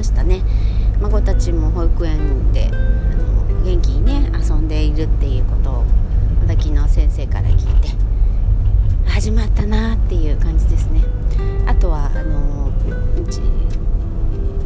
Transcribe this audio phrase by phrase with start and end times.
[0.00, 0.40] ましたね。
[1.02, 5.84] 孫たちも保育園であの元気にね遊んでいるっていうことを
[6.40, 7.90] また昨日先生から聞いて
[9.06, 11.02] 始まったなっていう感じですね。
[11.66, 12.72] あとはあの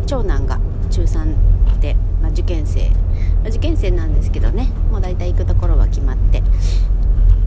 [0.06, 6.44] 長男が中3で、まあ、受験生、まあ、受験生なんですけどねもう大体行くところは決まって、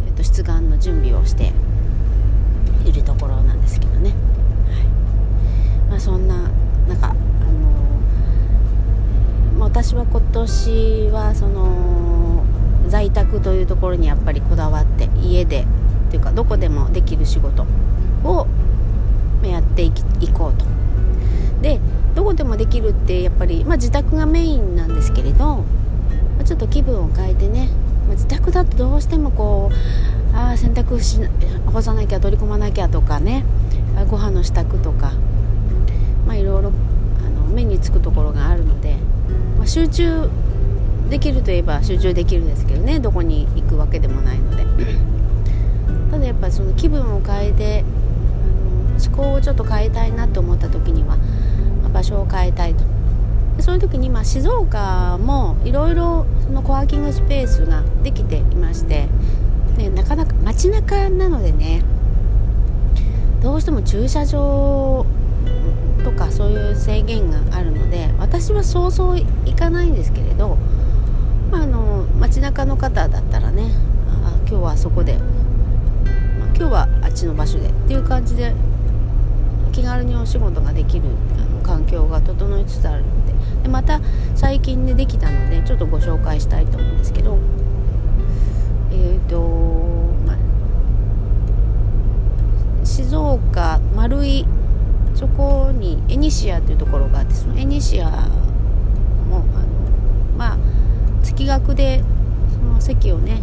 [0.07, 1.53] えっと、出願の準備をして
[2.83, 4.19] いるところなんですけどね、はい
[5.89, 6.49] まあ、そんな
[6.87, 7.17] 中あの
[9.59, 12.45] 私は今年はその
[12.87, 15.65] 在宅というところにやっぱりこだわって家で
[16.09, 17.65] というかどこでもできる仕事
[18.23, 18.47] を
[19.43, 19.91] やってい
[20.33, 20.65] こうと。
[21.61, 21.79] で
[22.15, 25.63] どこでもできるってやっぱり、まあ、自宅がメインなんですけれど、ま
[26.41, 27.69] あ、ちょっと気分を変えてね、
[28.07, 29.71] まあ、自宅だとどうしてもこ
[30.33, 31.19] うああ洗濯し
[31.65, 33.43] 干さなきゃ取り込まなきゃとかね
[34.09, 35.13] ご飯の支度とか、
[36.25, 36.71] まあ、いろいろ
[37.25, 38.97] あの目につくところがあるので、
[39.59, 40.29] ま、集中
[41.09, 44.67] できるといえば集中できるんですけどねどこに行くわけでもないので。
[46.11, 47.83] ただやっぱその気分を変えて
[48.41, 51.17] あの思考をちょっと変えたいなと思った時には
[51.93, 52.83] 場所を変えたいと。
[53.57, 59.07] でそういう時に、まあ、静岡もいろいろそのコワーキングスペースができていまして、
[59.77, 61.83] ね、なかなか街中なのでね
[63.41, 65.05] どうしても駐車場
[66.03, 70.57] とかそういう制限があるので私はそうそう行かないんですけれど、
[71.51, 73.71] まあ、あの街中の方だったらね
[74.23, 78.53] あ今日はそこで、まあ、今日はあっちの場所でっていう感じで
[79.71, 81.05] 気軽にお仕事ができる
[81.37, 83.33] あの環境が整いつつあるので
[83.63, 84.01] でまた
[84.35, 87.37] 最近でできたのでちょっとご紹介したいと思うんですけど
[88.91, 89.39] えっ、ー、と、
[90.25, 90.35] ま
[92.85, 94.45] 静岡丸井
[95.13, 98.27] そこにエニシアというところがあってそのエニシア
[101.37, 102.03] 月額で
[102.51, 103.41] その席をね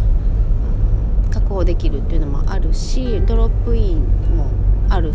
[1.30, 4.00] 確保できるっていうのもあるしドロップイン
[4.36, 4.50] も
[4.88, 5.12] ある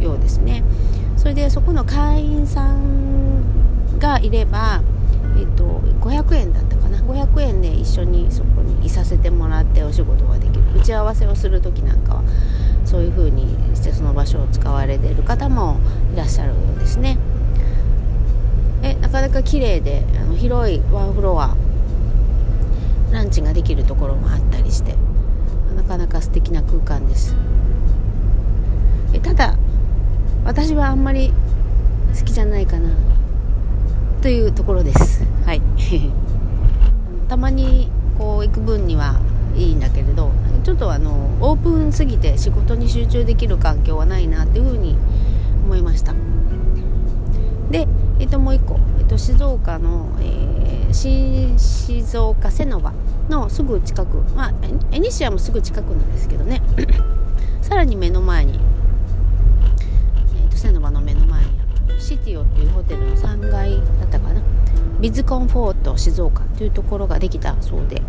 [0.00, 0.64] ようですね。
[1.18, 4.82] それでそこの会員さんがいれば、
[5.38, 5.64] えっと、
[6.00, 12.22] 500円だったかな500円で一緒にそこにいさせてもらってお仕事ができる打ち合わせをする時なんかは
[12.84, 15.78] そういう風にしてその場所を使われている方も
[16.14, 17.18] いらっしゃるようですね。
[18.82, 21.56] えなかなか綺麗であの広いワンフロア
[23.12, 24.94] ランチができるところもあったりして
[25.76, 27.34] なかなか素敵な空間です。
[29.12, 29.56] えただ
[30.44, 31.32] 私はあんまり
[32.18, 32.90] 好きじゃないかな
[34.22, 35.24] というところです。
[35.44, 35.62] はい。
[37.28, 39.20] たまにこう行く分には
[39.56, 40.30] いいんだけれど
[40.62, 44.96] ちょっとあのオープンすぎて仕事に集中できる環境はないなっていうふうに
[45.64, 46.14] 思いました。
[47.70, 47.86] で、
[48.20, 50.55] えっと、もう一個、えっと、静岡の、えー、
[50.92, 52.92] 新静岡セノバ
[53.28, 54.18] のすぐ近く。
[54.34, 54.52] まあ
[54.92, 56.62] エニシアもすぐ近くなんですけどね。
[57.62, 58.60] さらに目の前に
[60.54, 61.50] セノバの目の前に
[62.00, 64.42] シティオっていうホテルの3階だったかな。
[65.00, 68.02] ビズコンフォート静岡というところができたそうで。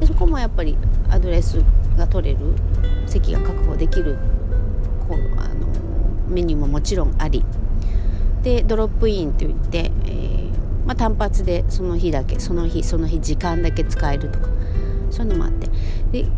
[0.00, 0.76] でそこもやっぱり
[1.10, 1.62] アドレス
[1.96, 2.40] が取れる
[3.06, 4.18] 席が確保できる
[5.08, 5.66] こうあの
[6.28, 7.44] メニューももちろんあり。
[8.42, 10.33] でドロップインといって、えー、
[10.86, 14.48] まあ、単発でその日だけその日その日時間だけ使えるとか
[15.10, 15.68] そういうのもあって。
[16.12, 16.28] で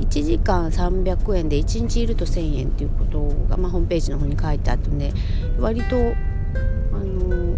[0.00, 5.12] 1時間300円で1日いると1000円っていうことが、まあ、ホームページの方に書いてあったんで
[5.58, 7.56] 割とあの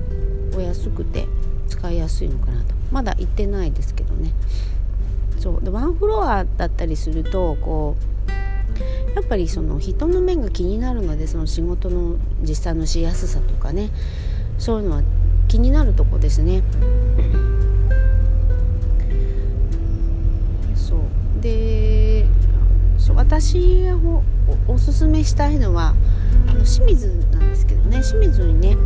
[0.55, 1.27] お安くて
[1.69, 2.75] 使いやすいのかなと。
[2.91, 4.33] まだ行ってないですけどね。
[5.39, 5.65] そう。
[5.65, 13.91] でワンフロアだったりするとこうやっぱりその人の面が気になるのでその仕事の実際のしやすさとかね。
[14.59, 15.03] そういうのは
[15.53, 16.63] 気になるとこですね。
[20.75, 21.43] そう。
[21.43, 22.25] で
[23.15, 23.99] 私が
[24.67, 25.95] おすすめしたいのは
[26.49, 28.01] あの清水なんですけどね。
[28.01, 28.79] 清水にね、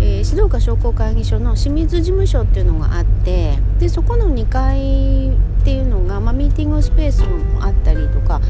[0.00, 5.28] えー、静岡商工会議所の清水事務所っていうのがあってでそこの2階
[5.60, 8.40] っていうのが、まあ、ミーティングスペースもあったりとか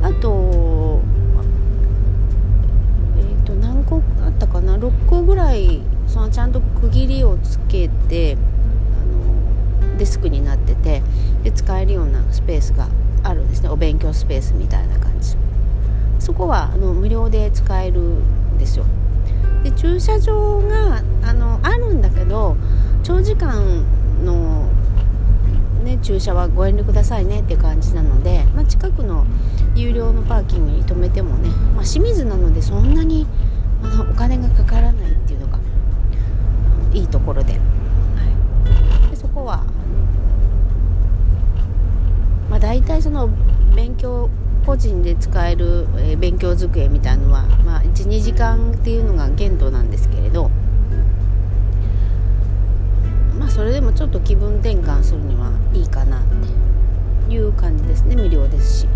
[0.00, 0.91] あと,、
[12.62, 12.88] スペースが
[13.24, 13.68] あるんですね。
[13.68, 15.36] お勉強スペースみたいな感じ。
[16.18, 18.84] そこはあの無料で使えるんですよ。
[19.64, 22.56] で駐車場があのあるんだけど
[23.02, 23.84] 長時間
[24.24, 24.68] の、
[25.84, 29.24] ね、駐車はご遠慮くださいねって感じなので、まあ、近くの
[29.74, 33.26] 有料のパーキングに止めてもね、まあ、清水なのでそんなに
[33.82, 35.58] あのお金がかからないっていうのが
[36.92, 37.62] いいところで、はい、
[39.34, 39.64] こは
[42.62, 43.28] 大体その
[43.74, 44.30] 勉強
[44.64, 50.48] 個人で使える、え、勉強机みたいのは、まあ、12時間っていうのが限度なんですけれど
[53.38, 56.24] まあそれでもちょっと気分転換するにはいいかなっ
[57.26, 58.88] ていう感じですね無料ですし。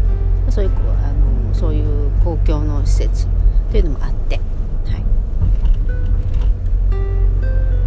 [0.51, 0.71] そういう
[1.05, 3.27] あのそういう公共の施設
[3.71, 4.43] というのもあって、は
[4.97, 5.05] い、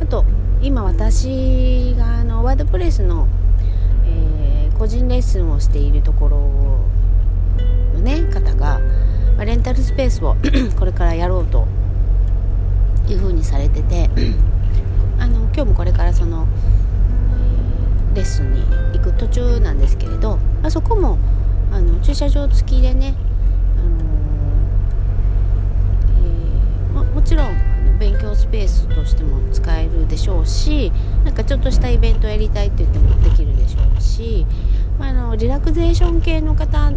[0.04, 0.26] あと
[0.62, 3.28] 今私があのワードプレスの、
[4.80, 6.38] 個人レッスンをしているところ
[7.94, 8.80] のね方が、
[9.36, 10.38] まあ、レンタルスペースを
[10.80, 11.68] これからやろうと
[13.10, 14.10] いうふうにされてて
[15.20, 16.48] あの今日もこれからその、
[18.10, 18.62] えー、レッスンに
[18.94, 21.18] 行く途中なんですけれど、まあ、そこも
[21.74, 23.16] あの駐車場付きでね、
[23.78, 23.90] あの
[26.20, 30.94] えー、ももちろん勉強スペースとしても使えるでしょうし
[31.24, 34.46] なんかちょっとしたイベントやりたいって言ってもできるでしょうし、
[34.98, 36.92] まあ、あのリラクゼーション系の方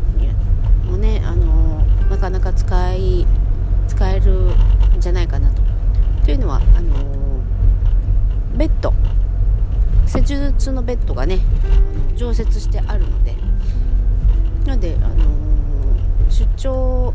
[0.84, 3.26] もね、あのなかなか使い
[3.88, 4.32] 使える
[4.96, 5.62] んじゃないかなと。
[6.24, 7.40] というのはあの
[8.56, 8.92] ベッド
[10.06, 11.40] 施術のベッドがね
[12.14, 13.34] 常設してあるので
[14.66, 15.16] なので、あの
[16.30, 17.12] 出張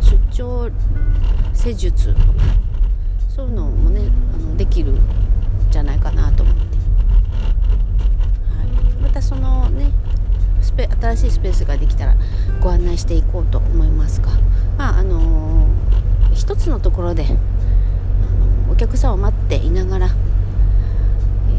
[0.00, 0.70] 出張
[1.52, 2.24] 施術とか
[3.28, 4.02] そういうのもね
[4.34, 4.92] あのできる
[5.78, 6.66] じゃないかなと思って、は
[8.64, 8.66] い、
[9.00, 9.92] またそのね
[10.60, 12.16] スペ新しいスペースができたら
[12.60, 14.30] ご案内していこうと思いますが。
[14.76, 17.26] まああのー、一つのところで、
[18.70, 20.08] お客さんを待っていながら、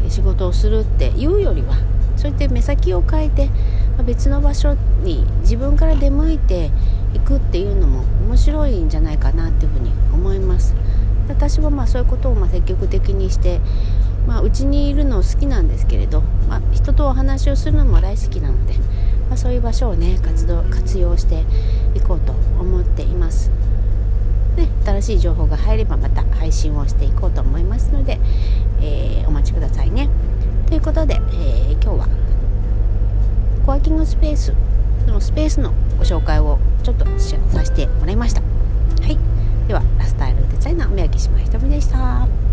[0.04, 1.76] えー、仕事をするっていうよりは
[2.16, 3.50] そうやって目先を変えて
[3.96, 6.70] ま別の場所に自分から出向いて
[7.14, 10.74] いくっていうのも面白いんじゃないかなっていうふうに思います。
[11.28, 13.60] 私はまあそういうことをま積極的にして
[14.26, 18.74] まあ、ちにいるの好きなんですけれど、まあ、人とお話をするのも大好きなので、
[19.28, 21.44] まあ、そういう場所をね活動活用して
[21.94, 23.50] いこうと思っています。
[24.56, 28.18] ね、新しい情報が入ればまた配信をしていこうと思いますので、
[28.80, 30.08] えー、お待ちくださいね。
[30.66, 32.08] ということで、えー、今日は
[33.64, 34.52] コワーキングスペース
[35.06, 38.46] のスペースのご紹介をちょっとさせてもらいましたは
[39.08, 39.18] い
[39.68, 42.49] ではラスタイルデザイナー宮城島ひとみでした